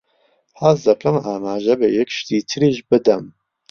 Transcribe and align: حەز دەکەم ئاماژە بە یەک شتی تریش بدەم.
حەز 0.61 0.79
دەکەم 0.87 1.15
ئاماژە 1.25 1.75
بە 1.79 1.87
یەک 1.99 2.09
شتی 2.17 2.39
تریش 2.49 2.77
بدەم. 2.89 3.23